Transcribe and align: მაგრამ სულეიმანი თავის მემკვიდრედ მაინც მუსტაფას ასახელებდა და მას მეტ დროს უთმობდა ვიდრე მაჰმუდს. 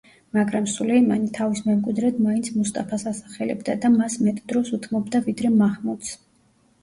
მაგრამ 0.35 0.63
სულეიმანი 0.75 1.27
თავის 1.37 1.59
მემკვიდრედ 1.65 2.15
მაინც 2.29 2.49
მუსტაფას 2.55 3.05
ასახელებდა 3.13 3.75
და 3.83 3.93
მას 3.99 4.17
მეტ 4.29 4.41
დროს 4.53 4.71
უთმობდა 4.79 5.21
ვიდრე 5.27 5.53
მაჰმუდს. 5.61 6.17